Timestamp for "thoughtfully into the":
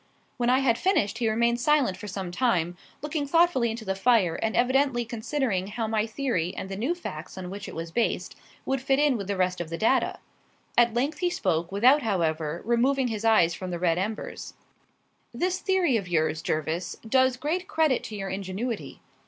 3.27-3.93